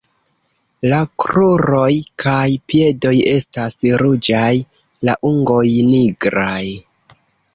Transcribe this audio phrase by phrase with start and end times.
[0.91, 1.89] La kruroj
[2.23, 4.49] kaj piedoj estas ruĝaj,
[5.09, 6.65] la ungoj nigraj.